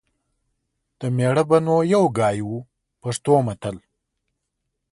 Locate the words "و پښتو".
2.47-3.33